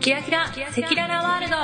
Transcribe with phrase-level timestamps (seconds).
[0.00, 1.56] キラキラ赤裸々ワールド。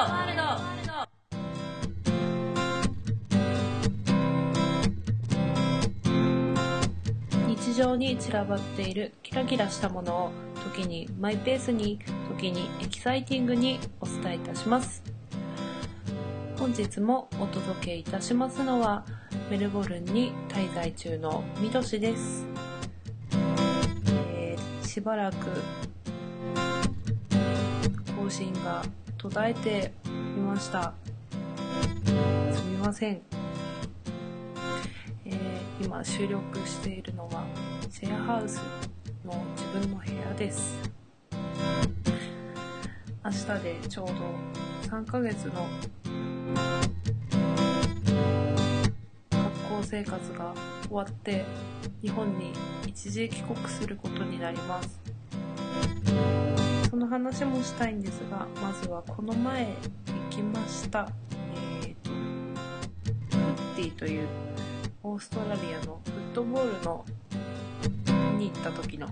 [7.49, 10.31] 日常に散らばっているキラキラしたものを
[10.65, 11.99] 時にマイペースに
[12.29, 15.03] 時にエキサイティングにお伝えいたします。
[16.59, 19.07] 本日もお届けいたしますのは
[19.51, 22.47] メルボルンに滞在中のみどしです、
[24.35, 25.37] えーしばらく
[28.27, 28.83] 更新が
[29.19, 30.95] 途絶えていました。
[32.53, 33.23] すみません、
[35.27, 37.45] えー今収録しているのは
[37.89, 38.61] シェアハウス
[39.25, 40.77] の自分の部屋です。
[43.25, 44.15] 明日でちょうど
[44.91, 45.69] 3ヶ月の
[49.31, 50.53] 学校生活が
[50.89, 51.45] 終わって
[52.03, 52.53] 日本に
[52.89, 55.01] 一時帰国することになります。
[56.91, 59.73] その話もしたいんですがまずはこの前行
[60.31, 61.09] きました。
[61.83, 62.17] えっ、とフ
[63.37, 64.29] ッティという
[65.03, 67.05] オーストラリアのフットボールの
[68.39, 69.09] に行った時の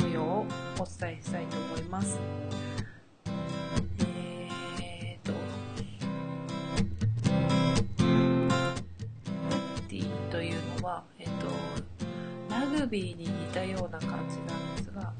[0.00, 0.46] 模様を
[0.78, 2.18] お伝えしたいと思います。
[4.00, 5.38] えっ、とフ
[9.58, 15.12] ッティというのはえっ、とラグビーに似たような感じなんですが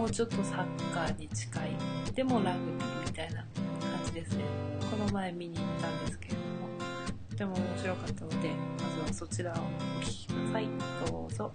[0.00, 1.76] もうちょっとサッカーに近い
[2.14, 4.44] でもラグビーみたいな感じですね。
[4.90, 6.44] この前見に行ったんですけれども
[7.28, 8.48] とても面白かったので
[8.82, 9.58] まずはそちらをお
[10.02, 10.68] 聞きください。
[11.06, 11.52] どうぞ。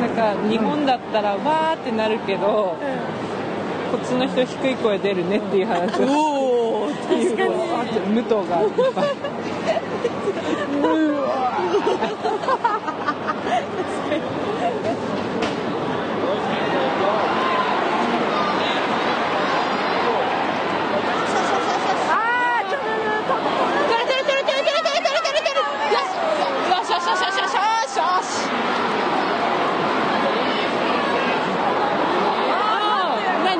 [0.00, 2.76] なんか日本だったらわーってなるけど、
[3.90, 6.31] こっちの人低い声出るねっていう話を
[7.12, 9.10] っていうこうわーって武藤がいっぱい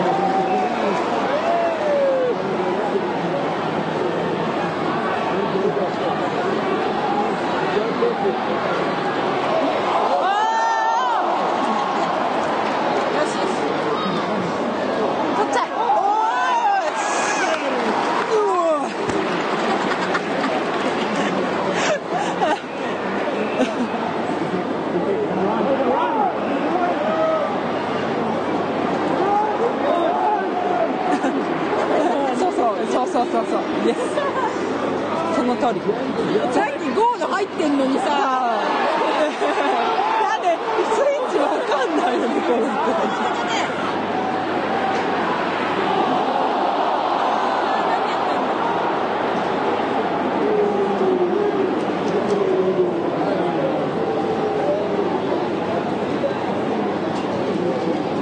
[32.39, 33.99] そうそうそうそうそうそうイエス
[35.35, 35.81] その通り
[36.53, 38.05] さっきゴール入ってんのにさ
[40.23, 40.57] なんで
[40.95, 42.59] スイッチわかんないよねこれ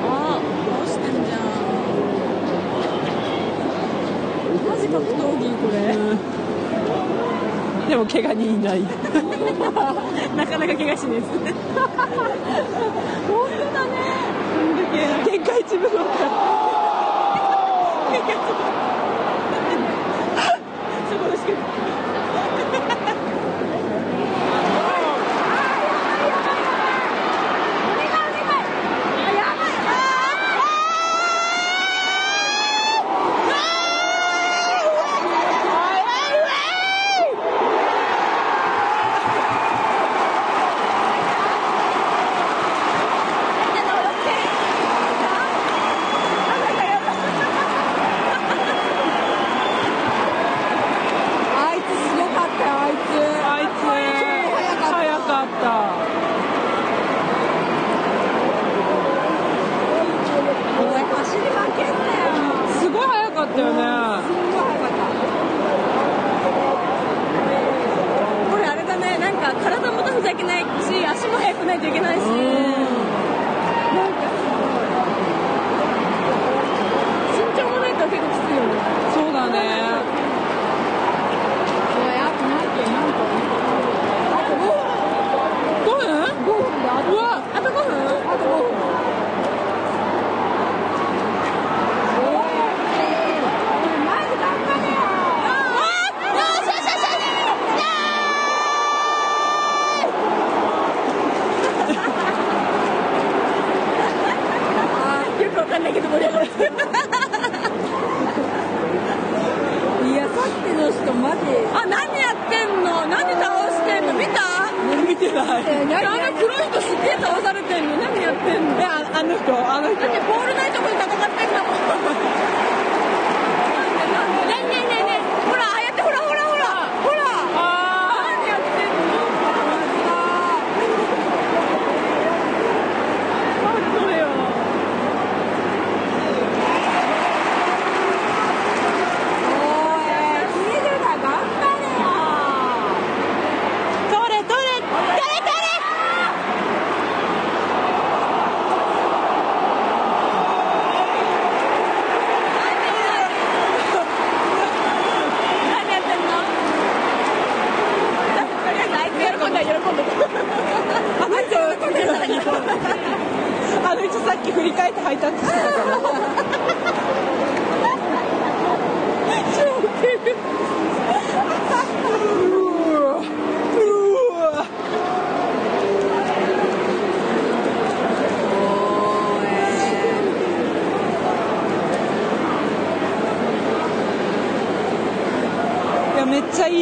[0.09, 1.41] あ倒してんじゃん
[4.69, 5.77] マジ格闘技これ
[7.97, 8.83] でも怪我人いない。
[10.37, 11.29] なかなか怪我しねえっす。
[13.27, 13.91] 本当だね。
[15.25, 15.97] 限界自分のそ
[21.17, 21.53] こでしか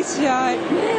[0.06, 0.93] 起来。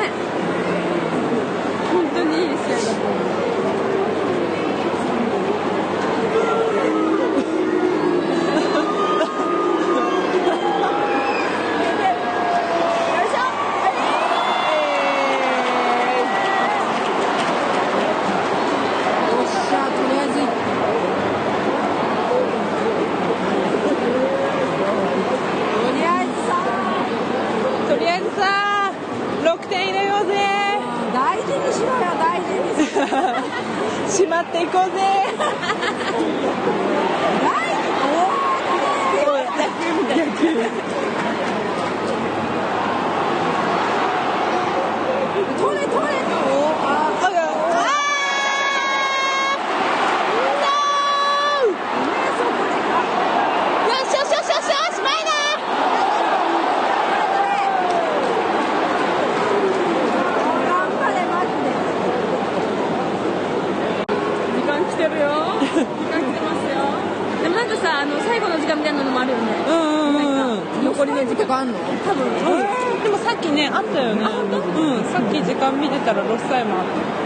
[67.44, 69.44] でもなんかさあの最後の時間みたいなのもあるよね。
[69.68, 71.74] うんうんうん残りの時間あんの？
[72.06, 74.22] 多分、えー、でもさっきねあったよね。
[74.24, 75.04] うん。
[75.12, 77.25] さっき時間見てたら6歳もあった。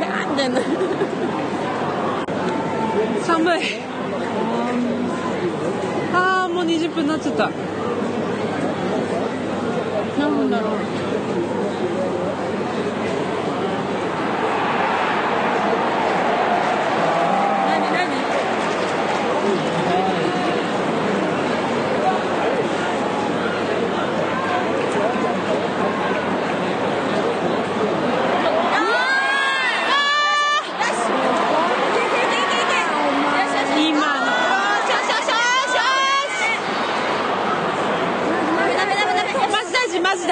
[0.00, 0.60] ガーみたいな
[3.24, 3.62] 寒い。
[6.12, 7.50] あもう20分なっちゃった。
[10.18, 10.70] 何分だろう。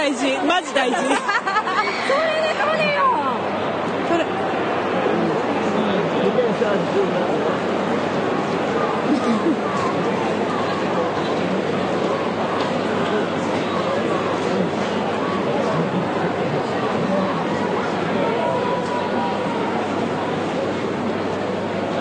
[0.03, 0.27] 大事。
[0.45, 0.97] マジ大事。
[0.97, 3.07] それで取れよ。
[4.09, 4.27] 取れ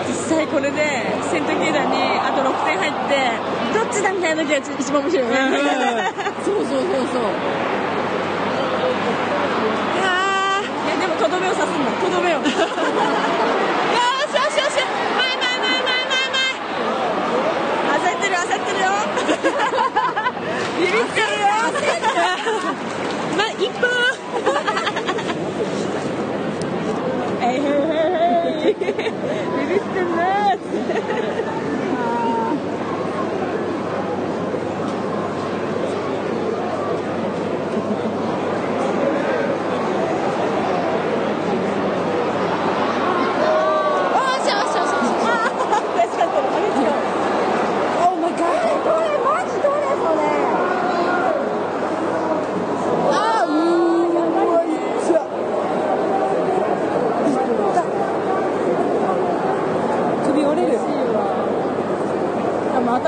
[0.08, 0.82] 実際これで
[1.30, 3.30] セントキーダにあと6点入って
[3.78, 5.38] どっちだみたいな時が一番面白いよね、
[6.44, 7.81] そうそうそうそう。
[11.32, 11.92] どめを刺すんだ。
[11.92, 13.41] とどめを。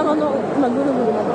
[0.04, 1.32] 頭の、まあ、ぐるぐるなって。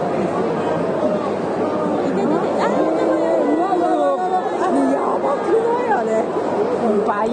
[2.05, 3.01] いててて、あー、頭。
[3.09, 4.29] うわうわうわうわ。
[4.93, 6.09] やばくないあれ。
[7.07, 7.27] バイ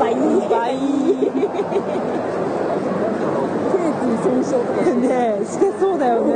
[0.00, 0.14] バイ
[0.48, 0.74] バイ。
[3.98, 5.06] ケに損傷とかしてね
[5.38, 6.32] え、してそうだよね。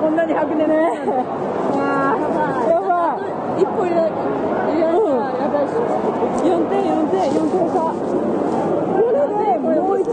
[0.00, 0.74] こんなに吐くでね。
[2.68, 3.16] やば
[3.58, 3.62] い。
[3.62, 5.34] 一本入れやばい。
[5.64, 5.82] っしょ
[6.44, 7.96] 4点4点4点差こ
[9.10, 10.12] れでもう一超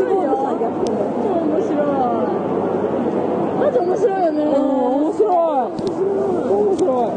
[1.41, 1.85] 面白い
[3.59, 5.71] マジ面白いよね面白い
[6.51, 7.11] 面白い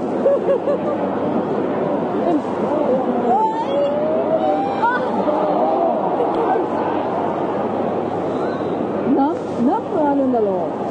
[9.14, 9.18] な
[9.64, 10.47] 何分あるんだろ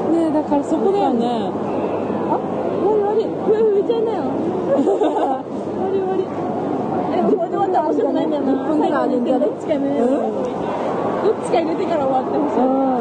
[0.10, 1.63] うねだからそこだよねあ、
[3.52, 4.24] うちゃんだよ。
[4.74, 5.44] 終わ
[5.92, 6.24] り終わり。
[7.14, 8.52] え、これで終わったら面白くないんだよな。
[8.54, 9.46] 1分ぐらいあるんじゃね。
[9.46, 9.50] どっ
[11.46, 12.93] ちか入れてから終わってほしい。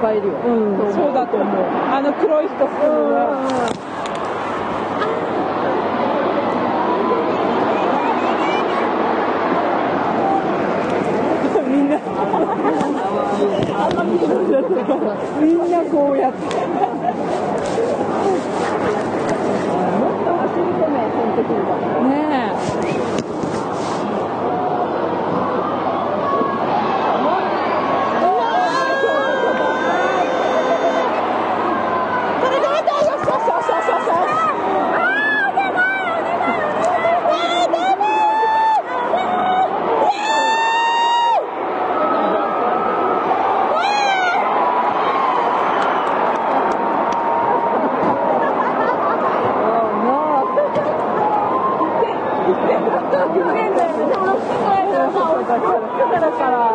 [0.00, 0.34] っぱいいるよ。
[0.34, 0.94] うん。
[0.94, 1.64] そうだと思う。
[1.92, 3.20] あの黒い人含むね
[11.68, 12.00] みんな。
[15.40, 16.89] みんなこうやって
[55.50, 56.69] だから。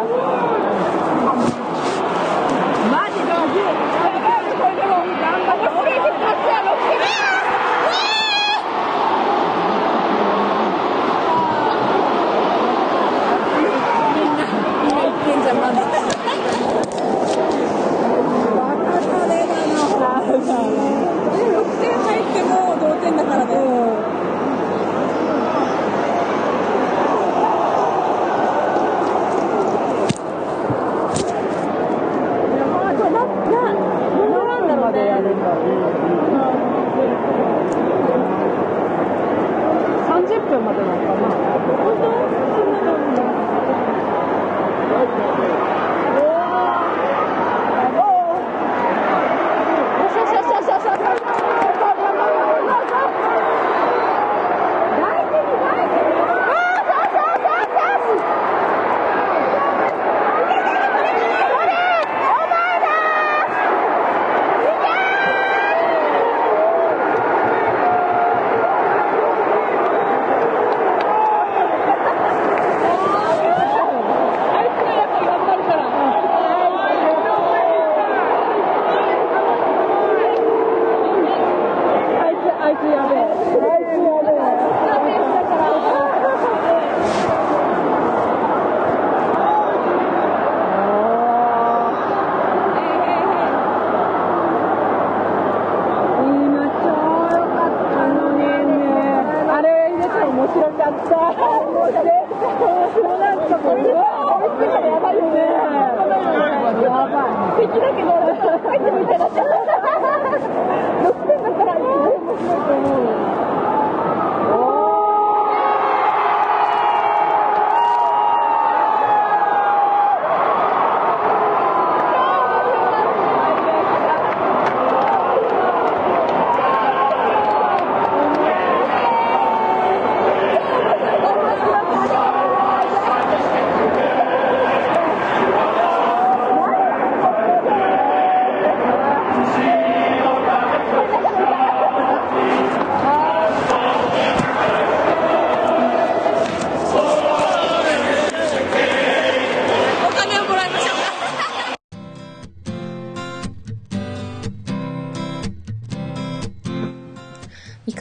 [40.65, 41.21] までなのかな。
[41.21, 42.05] 本当？
[42.55, 42.91] そんな
[45.69, 45.74] の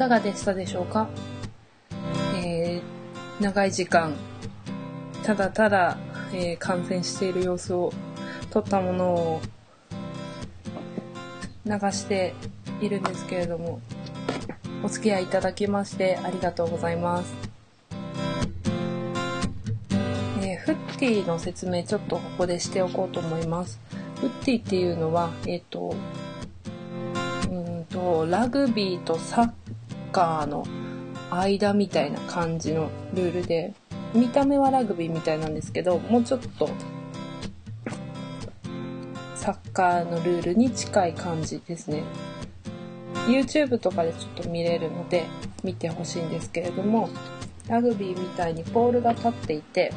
[0.05, 1.09] かがでしたでしょうか？
[2.37, 4.15] えー、長い時間、
[5.23, 5.97] ただただ、
[6.35, 7.91] えー感染している様子を
[8.51, 9.41] 撮ったものを
[11.65, 12.35] 流して
[12.83, 13.81] いるんですけれども、
[14.83, 17.33] お付き合いいただきましてありがとうございます。
[20.43, 23.81] えーフッティの説明ちょっとここでしておこうと思います。
[24.21, 25.95] フッティっていうのは、えっ、と、
[27.51, 29.51] うんと、ラグビーとサッ
[30.15, 30.65] カーの
[31.33, 33.75] 間みたいな感じのルールで、
[34.15, 36.71] 見た目はラグビーみたいなんですけど、もうちょっと、
[39.35, 42.05] サッカーのルールに近い感じですね。
[43.27, 45.25] YouTube とかでちょっと見れるので、
[45.65, 47.09] 見てほしいんですけれども、
[47.69, 49.93] ラグビーみたいにポールが立っていて、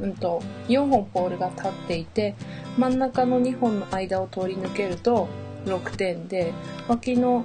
[0.00, 2.34] うんと、4本ポールが立っていて、
[2.78, 5.28] 真ん中の2本の間を通り抜けると
[5.66, 6.54] 6点で、
[6.88, 7.44] 脇の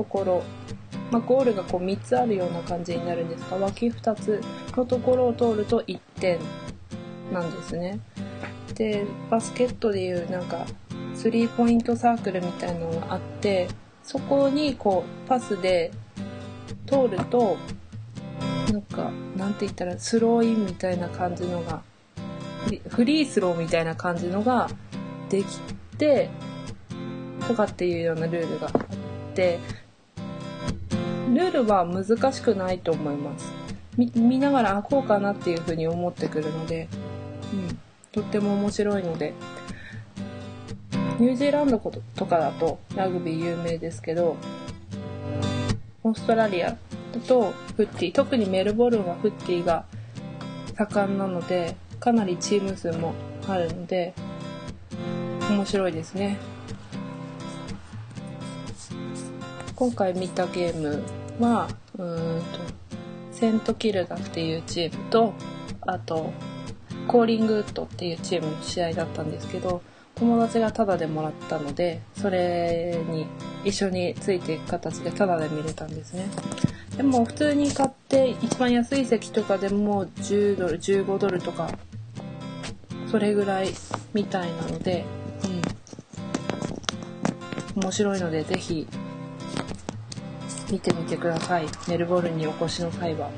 [0.00, 0.42] ところ、
[1.10, 4.40] まあ、ゴールがこう3つあるような感じになるんですが、脇2つ
[4.74, 6.38] のところを通ると1点
[7.30, 8.00] なんですね。
[8.74, 10.64] で、バスケットでいうなんか、
[11.14, 13.68] スリーポイントサークルみたいなのがあって、
[14.02, 15.90] そこにこう、パスで
[16.86, 17.58] 通ると、
[18.72, 21.82] なんか、なんて言ったら、スローインみたいな感じのが、
[22.64, 24.70] フリフリースローみたいな感じのが
[25.28, 25.58] でき
[25.98, 26.30] て、
[27.46, 29.58] とかっていうようなルールがあって、
[31.34, 33.52] ルールは難しくないと思います。
[33.96, 36.88] 見ながら、あ、こうかなっていうふうに思ってくるので、
[37.52, 37.78] うん、
[38.12, 39.34] とっても面白いので、
[41.18, 44.36] ニュージーランドとかだとラグビー有名ですけど、
[46.02, 46.76] オーストラリアだ
[47.26, 49.84] とフッティ、特にメルボルンはフッティが
[50.76, 53.12] 盛んなので、かなりチーム数も
[53.46, 54.14] あるので、
[55.50, 56.38] 面白いですね。
[59.76, 61.02] 今回見たゲーム
[61.40, 62.58] は、うんと、
[63.32, 65.34] セントキルダっていうチームと、
[65.82, 66.32] あと、
[67.08, 69.82] コーリングウッドっていうチームの試合だったんですけど、
[70.16, 73.26] 友達がタダでもらったので、それに
[73.64, 76.26] 一緒についていく形でタダで見れたんですね。
[76.96, 81.70] でも普通に買っで、一番安い席とかでも10ドル、15ドルとか、
[83.08, 83.68] それぐらい
[84.12, 85.04] みたいなので、
[87.76, 87.82] うん。
[87.82, 88.88] 面白いので、ぜひ、
[90.70, 91.66] 見てみてください。
[91.88, 93.30] メルボルンにお越しの際は。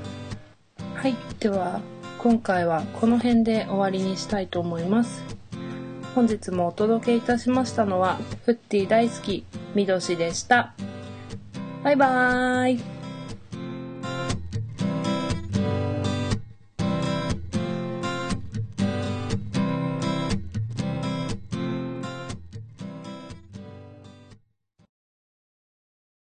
[0.95, 1.17] はい。
[1.41, 1.81] では、
[2.19, 5.25] 今回はこの辺で終わりにしたいと思います。
[6.15, 10.75] 本日もお届けいたしましたのは、フッティ大好き、みどしでした。
[11.83, 13.02] バイバーイ。